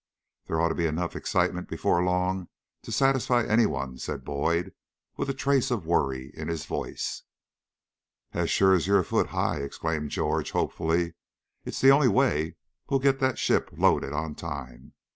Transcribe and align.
There 0.47 0.59
ought 0.59 0.69
to 0.69 0.73
be 0.73 0.87
enough 0.87 1.15
excitement 1.15 1.67
before 1.69 2.03
long 2.03 2.49
to 2.81 2.91
satisfy 2.91 3.43
any 3.43 3.67
one," 3.67 3.99
said 3.99 4.25
Boyd, 4.25 4.73
with 5.15 5.29
a 5.29 5.33
trace 5.35 5.69
of 5.69 5.85
worry 5.85 6.31
in 6.33 6.47
his 6.47 6.65
voice. 6.65 7.21
"As 8.33 8.49
sure 8.49 8.73
as 8.73 8.87
you're 8.87 9.01
a 9.01 9.05
foot 9.05 9.27
high!" 9.27 9.57
exclaimed 9.57 10.09
George, 10.09 10.49
hopefully. 10.49 11.13
"It's 11.65 11.81
the 11.81 11.91
only 11.91 12.07
way 12.07 12.55
we'll 12.89 12.99
get 12.99 13.19
that 13.19 13.37
ship 13.37 13.69
loaded 13.73 14.11
on 14.11 14.33
time. 14.33 14.93